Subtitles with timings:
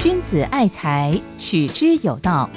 [0.00, 2.50] 君子爱财，取之有道。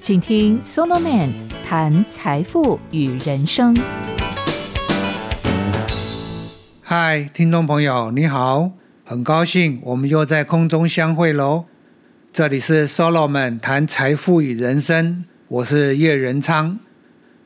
[0.00, 1.30] 请听 Solomon
[1.66, 3.76] 谈财富与人生。
[6.80, 8.72] 嗨，听众朋友，你好，
[9.04, 11.64] 很高兴我们又在空中相会喽。
[12.32, 16.78] 这里是 Solomon 谈财富与人生，我是叶仁昌。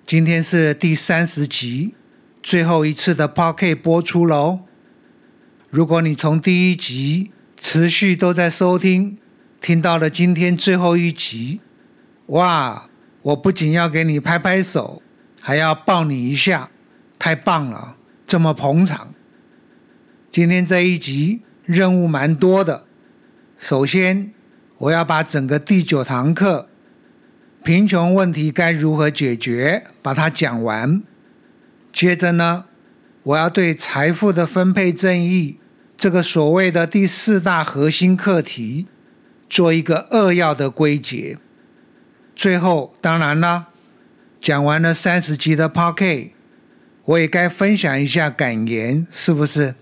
[0.05, 1.95] 今天是第三十集，
[2.43, 4.61] 最后一次的 p o c k e t 播出喽。
[5.77, 9.19] 如果你从第一集持续都在收听，
[9.61, 11.61] 听到了今天最后一集，
[12.29, 12.89] 哇！
[13.21, 15.03] 我不仅要给你拍拍手，
[15.39, 16.71] 还要抱你一下，
[17.19, 19.13] 太棒了，这么捧场。
[20.31, 22.87] 今天这一集任务蛮多的，
[23.59, 24.33] 首先
[24.79, 26.71] 我要把整个第九堂课。
[27.63, 29.85] 贫穷问题该如何解决？
[30.01, 31.03] 把它讲完。
[31.93, 32.65] 接着呢，
[33.25, 35.59] 我要对财富的分配正义
[35.97, 38.87] 这个所谓的第四大核心课题
[39.49, 41.39] 做一个扼要的归结。
[42.35, 43.69] 最后，当然了，
[44.41, 46.33] 讲完了三十集的 p o c k e t
[47.05, 49.75] 我也该分享一下感言，是不是？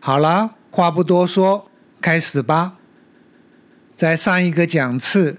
[0.00, 2.76] 好了，话不多说，开始吧。
[3.96, 5.38] 在上一个讲次。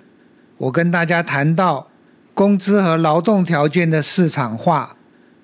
[0.58, 1.90] 我跟大家谈到
[2.34, 4.96] 工资和劳动条件的市场化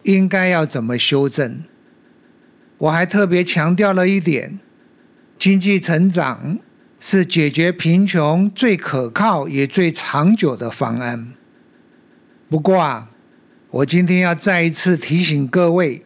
[0.04, 1.66] 应该要怎么修正。
[2.82, 4.60] 我还特别强调了一点：
[5.38, 6.58] 经济成长
[7.00, 11.34] 是解决贫穷最可靠也最长久的方案。
[12.50, 13.12] 不过啊，
[13.70, 16.04] 我今天要再一次提醒各位，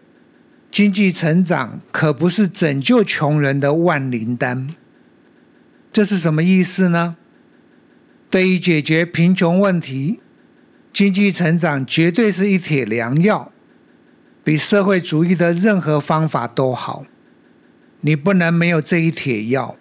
[0.70, 4.76] 经济成长可不是拯救穷人的万灵丹。
[5.94, 7.16] 这是什么意思呢？
[8.30, 10.20] 对于解决贫穷问题，
[10.92, 13.54] 经济成长绝对是一帖良药，
[14.46, 17.04] 比社会主义的任何方法都好。
[18.02, 19.76] 你不能没有这一铁药，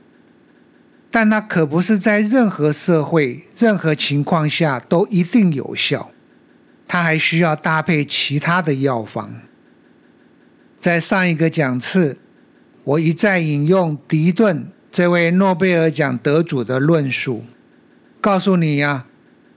[1.10, 6.10] 但它可不是在任何社会、任何情况下都一定有效，
[6.88, 9.42] 它还需要搭配其他的药方。
[10.78, 12.16] 在上一个讲次，
[12.84, 17.44] 我一再引用迪顿这位诺贝尔奖得主的论述。
[18.22, 19.04] 告诉你呀，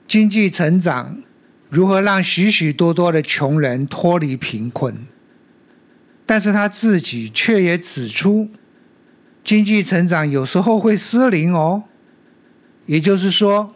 [0.06, 1.24] 经济成长
[1.70, 4.96] 如何让许许多多的穷人脱离贫困？
[6.26, 8.50] 但是他自己却也指出，
[9.44, 11.84] 经济成长有时候会失灵哦。
[12.86, 13.76] 也就是说，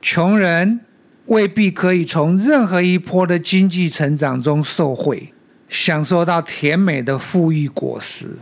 [0.00, 0.80] 穷人
[1.26, 5.32] 未必可以从任何一波的经济成长中受惠，
[5.68, 8.38] 享受到甜美的富裕果实。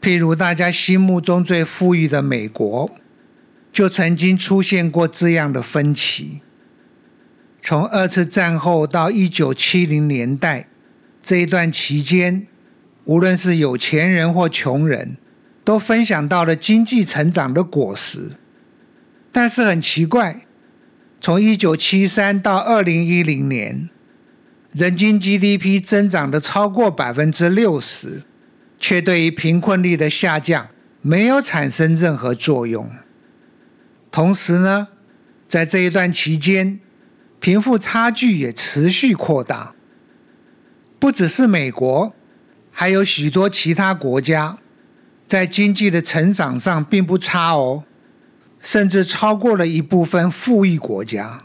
[0.00, 2.90] 譬如大家心目中最富裕的美国。
[3.72, 6.40] 就曾经出现过这样的分歧。
[7.62, 10.68] 从二次战后到一九七零年代
[11.22, 12.46] 这一段期间，
[13.04, 15.16] 无论是有钱人或穷人，
[15.64, 18.30] 都分享到了经济成长的果实。
[19.30, 20.46] 但是很奇怪，
[21.20, 23.88] 从一九七三到二零一零年，
[24.72, 28.22] 人均 GDP 增长的超过百分之六十，
[28.78, 30.68] 却对于贫困率的下降
[31.02, 32.90] 没有产生任何作用。
[34.10, 34.88] 同时呢，
[35.46, 36.80] 在这一段期间，
[37.40, 39.74] 贫富差距也持续扩大。
[40.98, 42.14] 不只是美国，
[42.70, 44.58] 还有许多其他国家，
[45.26, 47.84] 在经济的成长上并不差哦，
[48.60, 51.44] 甚至超过了一部分富裕国家。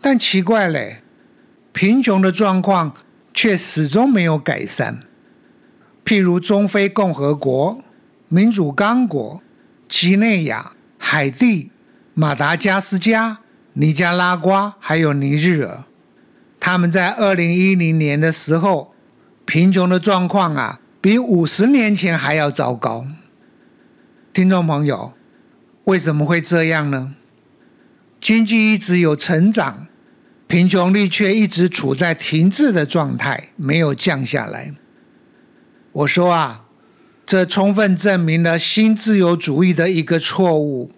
[0.00, 1.02] 但奇怪嘞，
[1.72, 2.94] 贫穷的状况
[3.34, 5.00] 却始终没有改善。
[6.04, 7.78] 譬如中非共和国、
[8.28, 9.42] 民主刚果、
[9.88, 11.72] 几内亚、海地。
[12.14, 13.38] 马达加斯加、
[13.80, 15.84] 尼加拉瓜还有尼日尔，
[16.58, 18.92] 他们在二零一零年的时候，
[19.44, 23.06] 贫穷的状况啊，比五十年前还要糟糕。
[24.32, 25.12] 听众朋友，
[25.84, 27.14] 为什么会这样呢？
[28.20, 29.86] 经济一直有成长，
[30.48, 34.74] 贫穷率却一直处在停滞的状态，没有降下来。
[35.92, 36.64] 我说啊，
[37.24, 40.90] 这充分证明了新自由主义的一个错误。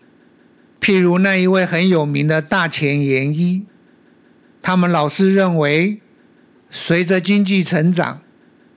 [0.81, 3.67] 譬如那一位很有名的大前研一，
[4.63, 6.01] 他们老是认为，
[6.71, 8.23] 随着经济成长，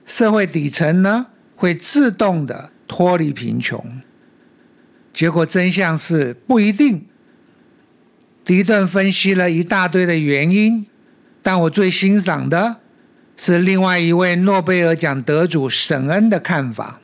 [0.04, 3.82] 社会底层呢会自动的脱离贫穷。
[5.12, 7.06] 结果真相是不一定。
[8.44, 10.86] 迪顿分析了一大堆的原因，
[11.42, 12.80] 但我最欣赏的
[13.36, 17.00] 是另外一位诺贝尔奖得主沈恩的看法。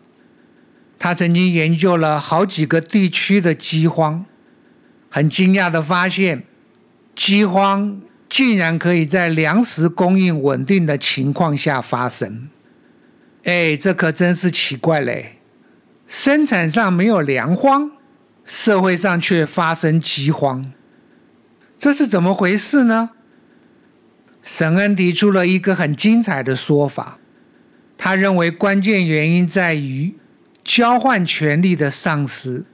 [0.99, 4.26] 他曾经研究了好几个地区的饥荒。
[5.11, 6.45] 很惊讶的发现，
[7.15, 12.49] 饥荒竟然可以在粮食供应稳定的情况下发生。
[13.45, 15.39] 哎，这可真是奇怪嘞！
[16.07, 17.91] 生产上没有粮荒，
[18.45, 20.73] 社会上却发生饥荒，
[21.79, 23.11] 这是怎么回事呢？
[24.43, 27.19] 沈恩提出了一个很精彩的说法，
[27.99, 30.15] 他认为关键原因在于
[30.63, 32.65] 交换权力的丧失，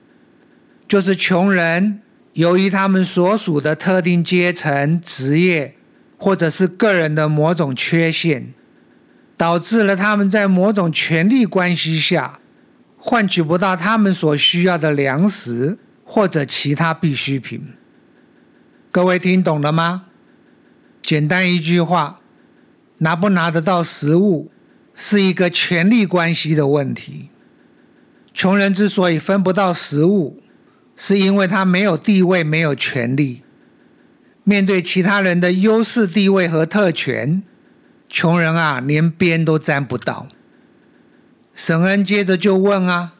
[0.86, 2.00] 就是穷人
[2.36, 5.74] 由于他们所属的特定阶层、职业
[6.18, 8.52] 或者是个人的某种缺陷，
[9.38, 12.38] 导致了他们在某种权力关系下
[12.98, 17.68] 换取不到他们所需要的粮食或者其他必需品。
[18.92, 20.04] 各位听懂了吗？
[21.00, 22.20] 简单一句话，
[22.98, 24.50] 拿不拿得到食物
[24.94, 27.30] 是一个权力关系的问题。
[28.34, 30.42] 穷人之所以分不到食物，
[30.96, 33.42] 是因为他没有地位、没有权利。
[34.44, 37.42] 面对其他人的优势地位和特权，
[38.08, 40.28] 穷人啊，连边都沾不到。
[41.54, 43.12] 沈恩接着就问啊，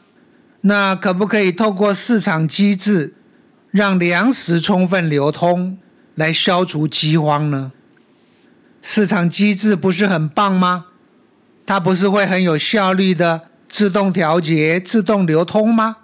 [0.61, 3.15] 那可不可以透过市场机制，
[3.71, 5.77] 让粮食充分流通，
[6.15, 7.71] 来消除饥荒呢？
[8.81, 10.85] 市场机制不是很棒吗？
[11.65, 15.97] 它不是会很有效率的自动调节、自动流通吗？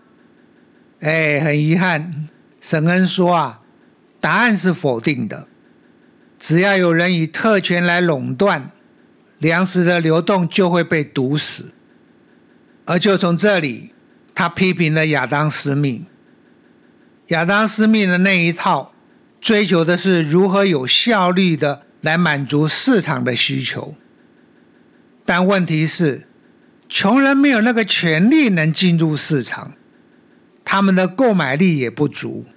[1.03, 2.29] 哎，很遗憾，
[2.59, 3.61] 沈恩说啊，
[4.19, 5.47] 答案是否定的。
[6.39, 8.71] 只要有人以特权来垄断，
[9.37, 11.71] 粮食的流动就会被堵死。
[12.85, 13.91] 而就从这里，
[14.33, 16.05] 他批评了亚当·斯密。
[17.27, 18.93] 亚当·斯密的那一套，
[19.39, 21.83] 追求的是如何有效率的。
[22.03, 23.95] 来满足市场的需求，
[25.23, 26.27] 但问题是，
[26.89, 29.71] 穷人没有那个权利能进入市场，
[30.73, 32.47] 他们的购买力也不足，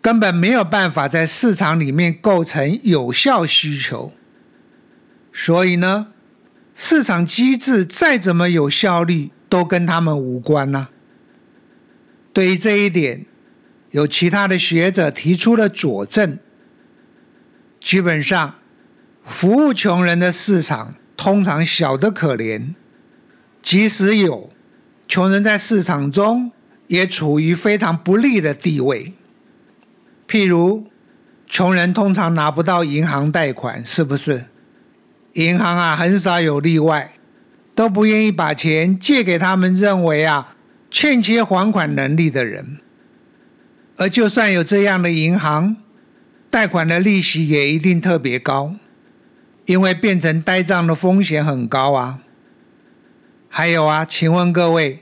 [0.00, 4.14] 根本没有办法在市场里面构成有效需求。
[5.34, 6.14] 所以呢，
[6.74, 10.88] 市场机制再怎么有效率，都跟他们无关呐。
[12.32, 13.26] 对于这一点，
[13.90, 16.38] 有其他的学者提出了佐证，
[17.78, 18.54] 基本上。
[19.26, 22.72] 服务穷人的市场通常小得可怜，
[23.60, 24.48] 即使有，
[25.06, 26.50] 穷人在市场中
[26.92, 29.14] 也处于非常不利的地位。
[30.28, 30.84] 譬如，
[31.46, 34.44] 穷人通常拿不到银行贷款，是不是？
[35.32, 37.12] 银行啊，很少有例外，
[37.74, 40.54] 都不愿意把钱借给他们认为啊
[40.90, 42.76] 欠缺还款能力的人。
[43.96, 45.76] 而就算有这样的银行，
[46.50, 48.74] 贷款的利息也一定特别高。
[49.64, 52.18] 因为变成呆账的风险很高啊！
[53.48, 55.01] 还有啊，请问各位，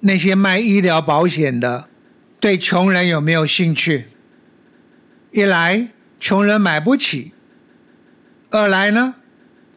[0.00, 1.88] 那些卖医疗保险的，
[2.38, 4.06] 对穷人有没有兴趣？
[5.32, 7.32] 一来，穷人买不起；
[8.50, 9.14] 二来呢，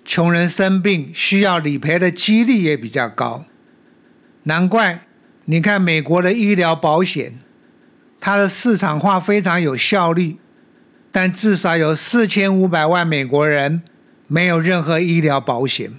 [0.06, 3.46] 穷人生病需要理赔的几率也比较高。
[4.44, 5.06] 难怪
[5.46, 7.40] 你看美国的医疗保险，
[8.20, 10.38] 它的市场化非常有效率，
[11.12, 13.84] 但至少有四千五百万美国人。
[14.28, 15.92] 没有任何医疗保险，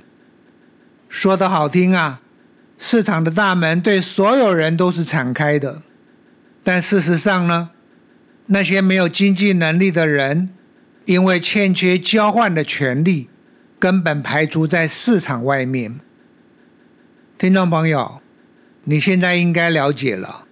[1.06, 2.22] 说的好听啊，
[2.84, 5.82] 市场的大门对所有人都是敞开的。
[6.64, 7.70] 但事实上呢，
[8.46, 10.50] 那些没有经济能力的人，
[11.04, 13.28] 因为欠缺交换的权利，
[13.78, 16.00] 根本排除在市场外面。
[17.38, 18.20] 听众朋友，
[18.82, 20.46] 你现在应该了解了，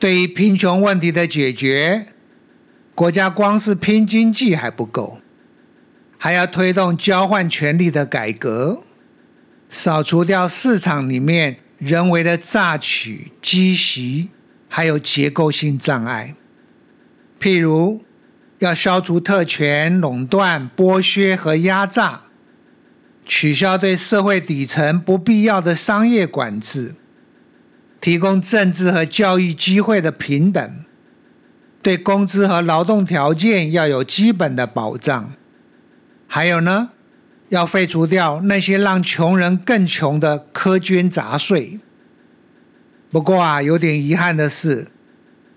[0.00, 2.06] 对于贫穷问题的解决，
[2.92, 5.20] 国家光是拼经济还不够。
[6.18, 8.82] 还要推动交换权利的改革，
[9.74, 14.28] 扫除掉市场里面人为的榨取、积习，
[14.68, 16.34] 还有结构性障碍。
[17.40, 18.02] 譬如，
[18.58, 22.24] 要消除特权、垄断、剥削和压榨，
[23.24, 26.94] 取消对社会底层不必要的商业管制，
[27.98, 30.84] 提供政治和教育机会的平等，
[31.80, 35.32] 对工资和劳动条件要有基本的保障。
[36.28, 36.90] 还有呢，
[37.52, 41.78] 要废除掉那些让穷人更穷的苛捐杂税。
[43.10, 44.88] 不过啊，有点遗憾的是，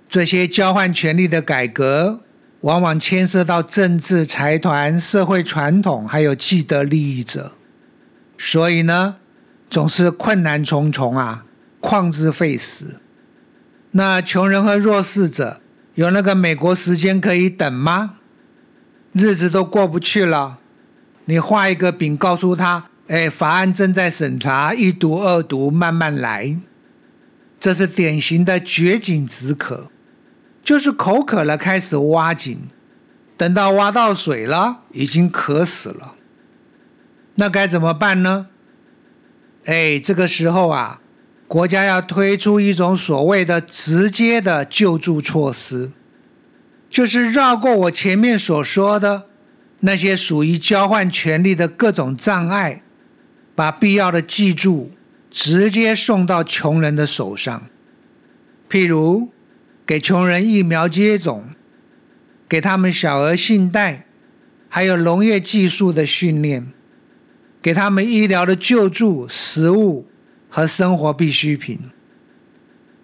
[0.06, 2.20] 这些交换权力的改革，
[2.60, 7.54] 往往牵涉到政治财团、社会传统，还有既得利益者，
[8.38, 9.16] 所以呢，
[9.70, 11.46] 总是困难重重啊，
[11.80, 13.00] 旷日费时。
[13.92, 15.62] 那穷人和弱势者
[15.94, 18.16] 有那个美国时间可以等吗？
[19.14, 20.58] 日子都过不去了。
[21.26, 26.58] 你画一个饼，告诉他：“哎，法案正在审查，一读、二读，慢慢来。”
[27.60, 29.90] 这是典型的掘井止渴，
[30.64, 32.68] 就是口渴了开始挖井，
[33.36, 36.16] 等到挖到水了，已经渴死了。
[37.36, 38.48] 那该怎么办呢？
[39.66, 41.02] 哎，这个时候啊，
[41.48, 45.92] 国家要推出一种所谓的直接的救助措施，
[46.88, 49.28] 就是绕过我前面所说的
[49.86, 52.82] 那些属于交换权利的各种障碍，
[53.54, 54.92] 把必要的记住
[55.30, 57.68] 直接送到穷人的手上。
[58.68, 59.32] 譬如，
[59.86, 61.46] 给穷人疫苗接种，
[62.50, 64.08] 给他们小额信贷，
[64.68, 66.74] 还有农业技术的训练，
[67.62, 70.08] 给他们医疗的救助、食物
[70.50, 71.80] 和生活必需品。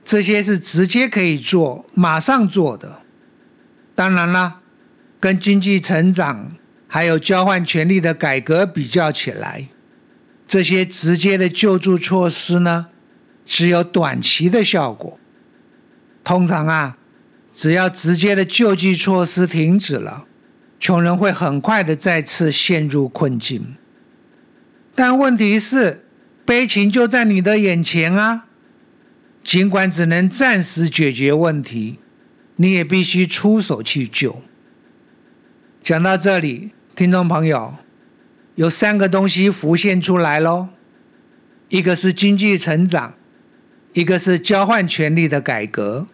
[0.03, 3.03] 这些是直接可以做、马上做的。
[3.93, 4.61] 当然了，
[5.19, 6.51] 跟经济成长
[6.93, 9.69] 还有交换权利的改革比较起来，
[10.45, 12.87] 这些直接的救助措施呢，
[13.45, 15.17] 只有短期的效果。
[16.21, 16.97] 通常啊，
[17.53, 20.27] 只要直接的救济措施停止了，
[20.77, 23.77] 穷人会很快的再次陷入困境。
[24.93, 26.03] 但问题是，
[26.45, 28.47] 悲情就在你的眼前啊！
[29.41, 31.99] 尽管只能暂时解决问题，
[32.57, 34.41] 你也必须出手去救。
[35.81, 37.73] 讲到这里，听众朋友，
[38.53, 40.69] 有三个东西浮现出来喽：
[41.69, 43.15] 一个是经济成长。
[43.93, 46.05] 一个是交换权利的改革，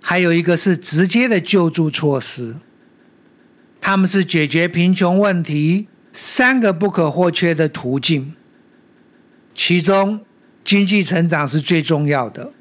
[0.00, 2.54] 还有一个是直接的救助措施。
[3.80, 8.32] 他们是解决贫穷问题三个不可或缺的途径。
[9.52, 10.20] 其中，
[10.62, 12.52] 经济成长是最重要的，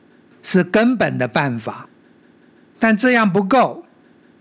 [0.42, 1.88] 是根本的办法。
[2.80, 3.86] 但这样不够，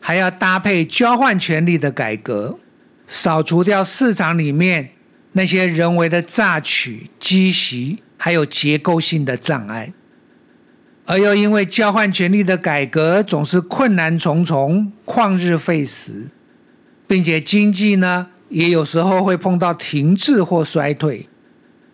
[0.00, 2.58] 还要搭配交换权利的改革，
[3.12, 4.90] 扫除掉市场里面
[5.32, 9.92] 那些人为的榨取、积习，还有结构性的障碍。
[11.06, 16.28] 而又因为交换权力的改革总是困难重重、旷日费时，
[17.08, 21.28] 并且经济呢也有时候会碰到停滞或衰退，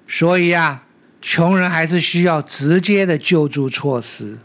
[0.07, 0.85] 所以啊，
[1.23, 4.37] 穷人还是需要直接的救助措施，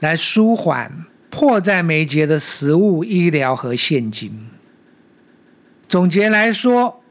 [0.00, 4.50] 来舒缓迫在眉睫的食物、医疗和现金。
[5.94, 7.04] 总结来说，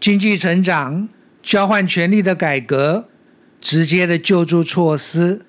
[0.00, 1.06] 经济成长、
[1.42, 3.10] 交换权力的改革、
[3.60, 5.42] 直接的救助措施。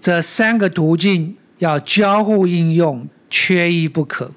[0.00, 4.32] 这三个途径要交互应用，缺一不可。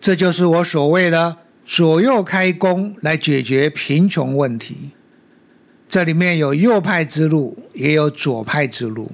[0.00, 1.36] 这就是我所谓的
[1.66, 4.92] 左右开弓来解决贫穷问题。
[5.86, 9.12] 这里面有右派之路，也有左派之路。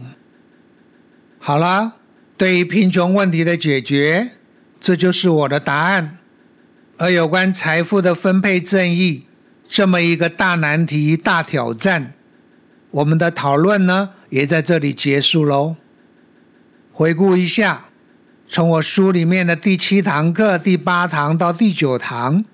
[1.41, 1.97] 好了，
[2.37, 4.31] 对于贫穷问题的解决，
[4.79, 6.18] 这就是我的答案。
[6.99, 9.23] 而有关财富的分配正义
[9.69, 12.15] 这么一个大难题、大挑战，
[12.91, 14.11] 我们的讨论呢？
[14.31, 15.77] 也在这里结束喽。
[16.93, 17.87] 回顾一下，
[18.49, 22.45] 从我书里面的第七堂课、第八堂到第九堂，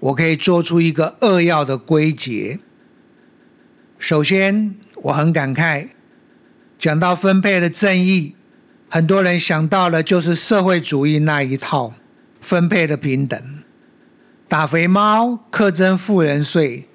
[0.00, 2.58] 我可以做出一个扼要的归结。
[3.98, 5.88] 首先，我很感慨，
[6.78, 8.34] 讲到分配的正义，
[8.88, 11.92] 很多人想到的就是社会主义那一套
[12.40, 13.61] 分配的平等，
[14.52, 16.86] 打肥猫、课征富人税、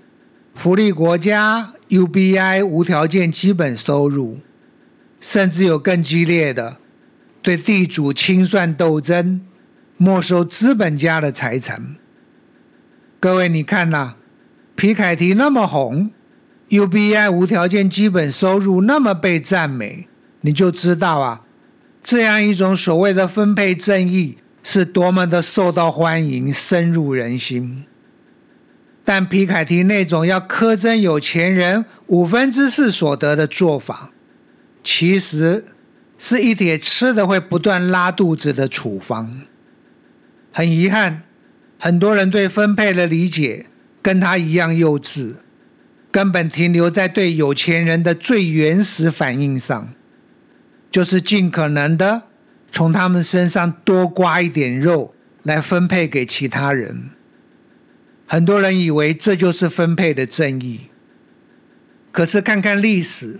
[0.54, 1.74] 福利国家。
[1.90, 4.38] UBI 无条件基本收入，
[5.20, 6.78] 甚至有更激烈的
[7.42, 9.42] 对地主清算斗争，
[9.98, 11.96] 没收资本家的财产。
[13.20, 14.14] 各位，你看呐，
[14.76, 16.12] 皮凯提那么红
[16.70, 20.08] ，UBI 无条件基本收入那么被赞美，
[20.42, 21.42] 你就知道啊，
[22.04, 24.38] 这样一种所谓的分配正义
[24.70, 27.86] 是多么的受到欢迎，深入人心。
[29.06, 34.12] 但皮凯提那种要苛征有钱人五分之四所得的做法，
[34.84, 35.64] 其实
[36.18, 39.40] 是一帖吃的会不断拉肚子的处方。
[40.52, 41.24] 很遗憾，
[41.80, 43.68] 很多人对分配的理解
[44.02, 45.36] 跟他一样幼稚，
[46.12, 49.94] 根本停留在对有钱人的最原始反应上，
[50.92, 52.24] 就是尽可能的
[52.72, 57.10] 从他们身上多刮一点肉来分配给其他人。
[58.28, 60.90] 很多人以为这就是分配的正义，
[62.12, 63.40] 可是看看历史，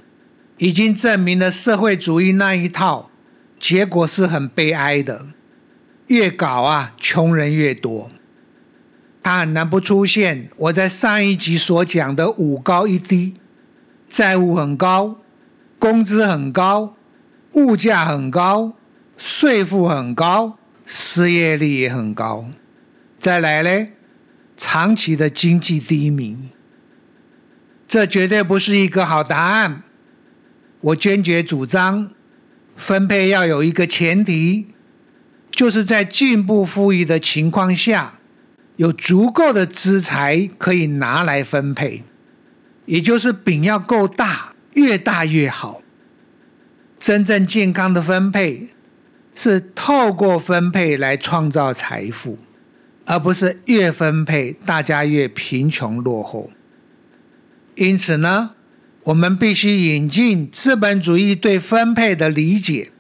[0.58, 3.10] 已经证明了社会主义那一套
[3.60, 5.28] 结果是很悲哀的。
[6.08, 8.10] 越搞啊，穷人越多。
[9.22, 13.34] 他很难不出现我在上一集所讲的五高一低：
[14.08, 15.18] 债务很高，
[15.78, 16.96] 工资很高，
[17.56, 18.78] 物价很高，
[19.18, 22.48] 税负很高，失业率也很高。
[23.20, 23.94] 再来嘞。
[24.60, 26.36] 长期的经济低迷，
[27.88, 29.84] 这绝对不是一个好答案。
[30.82, 32.10] 我坚决主张，
[32.76, 34.70] 分配要有一个前提，
[35.52, 38.16] 就是在进步富裕的情况下，
[38.78, 42.02] 有足够的资财可以拿来分配，
[42.88, 45.84] 也就是饼要够大，越大越好。
[46.98, 48.70] 真正健康的分配
[49.40, 52.40] 是透过分配来创造财富，
[53.06, 56.50] 而不是越分配大家越贫穷落后。
[57.76, 58.56] 因此呢，
[59.04, 62.92] 我们必须引进资本主义对分配的理解，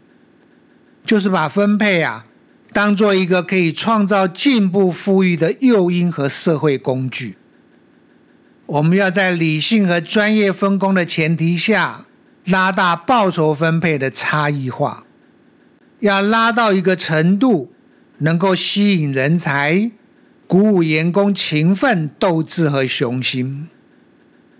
[1.03, 2.25] 就是把分配啊
[2.72, 7.36] 当做一个可以创造进步富裕的诱因和社会工具。
[8.67, 12.03] 我们要在理性和专业分工的前提下。
[12.46, 15.06] 拉大报酬分配的差异化，
[16.00, 17.72] 要拉到一个程度，
[18.20, 19.92] 能够吸引人才，
[20.46, 23.68] 鼓舞员工勤奋、斗志和雄心，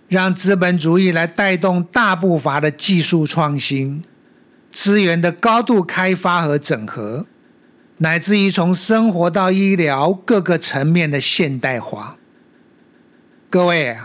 [0.08, 4.02] 让资本主义来带动大步伐的技术创新、
[4.72, 7.26] 资源的高度开发和整合，
[7.98, 12.18] 乃至于从生活到医疗各个层面的现代化。
[13.50, 13.96] 各位！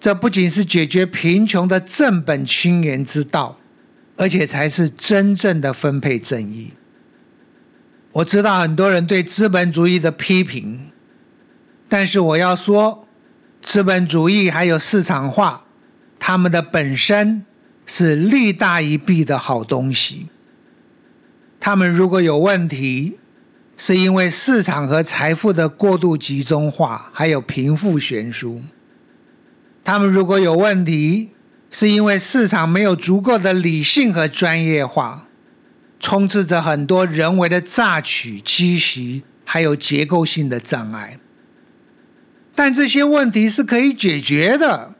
[0.00, 3.58] 这不仅是解决贫穷的正本清源之道，
[4.18, 6.74] 而且才是真正的分配正义。
[8.12, 10.90] 我知道很多人对资本主义的批评，
[11.88, 13.06] 但是我要说，
[13.62, 15.64] 资本主义还有市场化，
[16.18, 17.44] 他们的本身
[17.86, 20.26] 是利大于弊的好东西。
[21.60, 23.18] 他们如果有问题，
[23.76, 28.62] 是因为市场和财富的过度集中化，还有贫富悬殊。
[29.84, 31.30] 他们如果有问题，
[31.70, 35.28] 是因为市场没有足够的理性和专业化，
[36.00, 41.18] 充斥着很多人为的榨取、积习，还有结构性的障碍。
[42.54, 44.94] 但这些问题是可以解决的。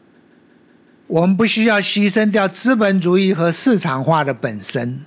[1.08, 5.00] 我们不需要牺牲掉资本主义和市场化的本身，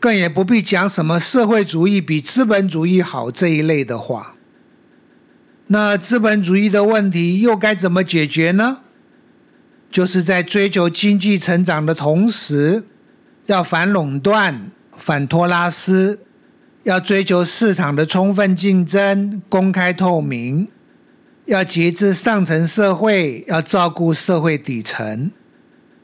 [0.00, 4.36] 更也不必讲什么社会主义比资本主义好这一类的话。
[5.66, 8.78] 那资本主义的问题又该怎么解决呢？
[9.92, 12.82] 就是在追求经济成长的同时，
[13.46, 16.20] 要反垄断、反托拉斯，
[16.82, 20.66] 要追求市场的充分竞争、公开透明，
[21.44, 25.30] 要节制上层社会，要照顾社会底层，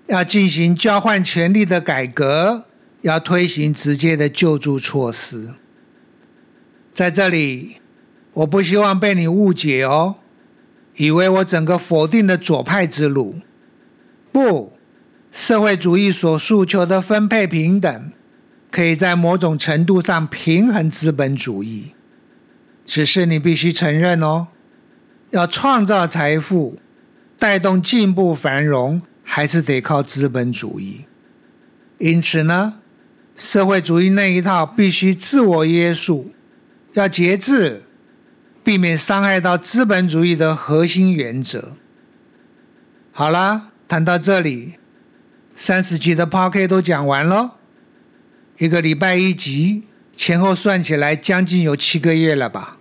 [0.06, 2.66] 要进行交换权力的改革，
[3.00, 5.54] 要推行直接的救助措施。
[6.92, 7.76] 在这里。
[8.34, 10.14] 我不希望被你误解哦，
[10.94, 13.34] 以为我整个否定了左派之路。
[14.32, 14.78] 不，
[15.30, 18.12] 社会主义所诉求的分配平等，
[18.70, 21.92] 可以在某种程度上平衡资本主义。
[22.84, 24.48] 只是你必须承认哦，
[25.30, 26.78] 要创造财富、
[27.38, 31.04] 带动进步繁荣，还是得靠资本主义。
[31.98, 32.80] 因此呢，
[33.36, 36.30] 社会主义那一套必须自我约束，
[36.94, 37.82] 要节制。
[38.64, 41.72] 避免伤害到资本主义的核心原则。
[43.12, 44.74] 好了，谈到这里，
[45.56, 47.56] 三十集的 p o c a s t 都讲完了，
[48.58, 52.76] 一个礼拜一集，前后算起来将近有七个月了吧？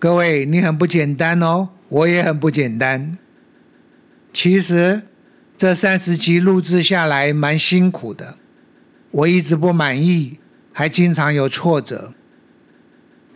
[0.00, 3.16] 各位，你很不简单哦，我也很不简单。
[4.32, 5.02] 其实
[5.56, 8.38] 这三十集录制下来蛮辛苦的，
[9.12, 10.40] 我一直不满意，
[10.72, 12.12] 还经常有挫折。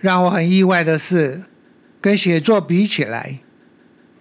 [0.01, 1.43] 让我很意外的是，
[2.01, 3.39] 跟写作比起来，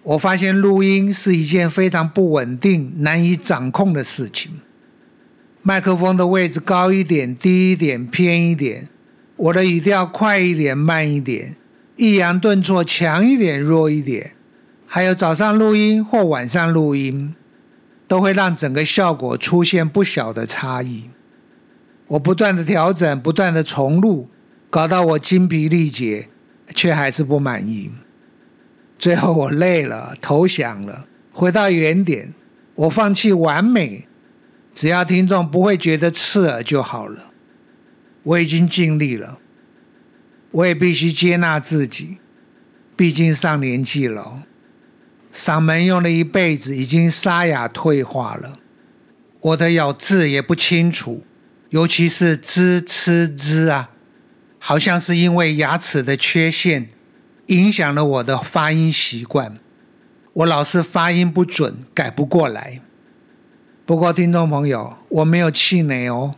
[0.06, 4.52] 我发现录音是一件非常不稳定、难以掌控的事情。
[5.62, 8.88] 麦克风的位置高一点、低一点、偏一点，
[9.34, 11.56] 我的语调快一点、慢一点，
[11.96, 14.34] 抑扬顿挫强一点、弱一点，
[14.86, 17.34] 还有早上录音或晚上录音，
[18.06, 21.10] 都会让整个效果出现不小的差异。
[22.06, 24.28] 我不断的调整，不断的重录。
[24.70, 26.28] 搞到我精疲力竭，
[26.74, 27.90] 却还是不满意。
[28.98, 32.32] 最后我累了，投降了，回到原点。
[32.74, 34.06] 我放弃完美，
[34.74, 37.32] 只要听众不会觉得刺耳就好了。
[38.22, 39.38] 我已经尽力了，
[40.50, 42.18] 我也必须接纳自己，
[42.94, 44.42] 毕竟上年纪了，
[45.32, 48.58] 嗓门用了一辈子，已经沙哑退化了。
[49.40, 51.24] 我的咬字也不清楚，
[51.70, 53.90] 尤其是吱、吃、之啊。
[54.58, 56.88] 好像是因为牙齿的缺陷
[57.46, 59.58] 影响了我的发音习惯，
[60.32, 62.80] 我老是发音不准，改不过来。
[63.84, 66.34] 不过，听众朋友，我没有气馁哦，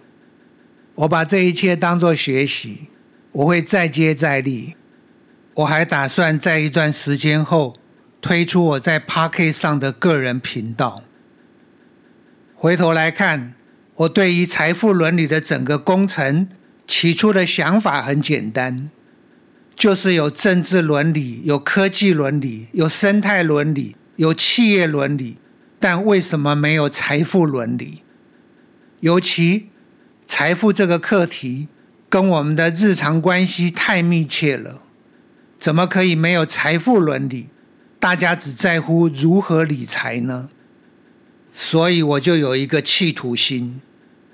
[0.97, 2.89] 我把这一切当作学习，
[3.33, 4.75] 我会再接再厉。
[5.55, 7.75] 我还打算在一段时间后
[8.21, 11.03] 推出我在 Park 上的个人频道。
[12.55, 13.55] 回头来看，
[13.95, 16.49] 我对于财富伦理的整个工程。
[16.87, 18.91] 起初的想法很简单，
[19.79, 25.37] 就是有政治伦理、有科技伦理、有生态伦理、有企业伦理，
[25.79, 28.03] 但为什么没有财富伦理？
[28.99, 29.69] 尤其
[30.27, 31.69] 财富这个课题
[32.09, 34.83] 跟我们的日常关系太密切了，
[35.61, 37.47] 怎么可以没有财富伦理？
[38.01, 40.49] 大家只在乎如何理财呢？
[41.55, 43.81] 所以我就有一个企图心，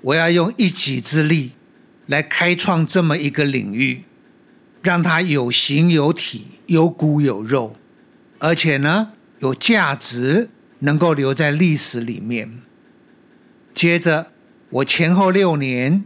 [0.01, 1.51] 我要用一己之力
[2.07, 4.05] 来开创这么一个领域，
[4.85, 7.75] 让它有形有体、有骨有肉，
[8.37, 12.61] 而且呢有价值，能够留在历史里面。
[13.73, 14.27] 接着，
[14.69, 16.05] 我前后六年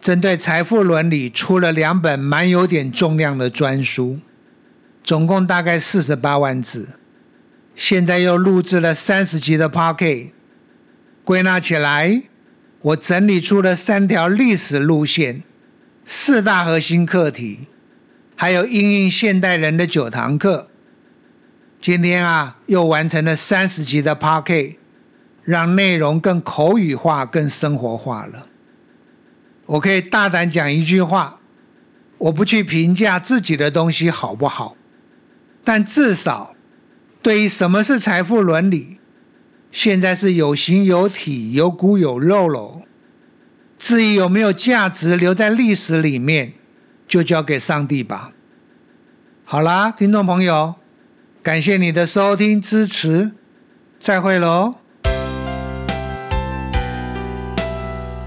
[0.00, 4.18] 针对财富伦理出了两本蛮有点重量的专书。
[5.02, 6.90] 总共大概四十八万字，
[7.74, 10.32] 现在又录制了三十集的 p o c k e t
[11.24, 12.22] 归纳起来，
[12.82, 15.42] 我整理出了三条历史路线、
[16.04, 17.60] 四大核心课题，
[18.40, 20.70] 还有应应现代人的九堂课。
[21.78, 24.78] 今天啊，又完成了三十集的 p o c k e t
[25.44, 28.46] 让内容更口语化、更生活化了。
[29.66, 31.36] 我可以大胆讲一句话：
[32.16, 34.74] 我不去评价自己的东西好不好。
[35.62, 36.54] 但至少，
[37.20, 38.96] 对于什么是财富伦理，
[39.70, 42.84] 现在是有形有体、有骨有肉喽。
[43.78, 46.54] 至于有没有价值留在历史里面，
[47.10, 48.32] 就交给上帝吧。
[49.44, 50.76] 好啦，听众朋友，
[51.42, 53.32] 感谢你的收听支持，
[54.00, 54.76] 再会喽。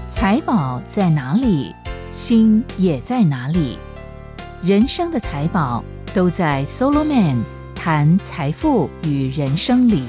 [0.08, 1.74] 财宝在哪里，
[2.12, 3.76] 心也在哪里。
[4.62, 5.82] 人生的财宝。
[6.14, 7.42] 都在 Solo Man
[7.74, 10.04] 谈财富与人生里。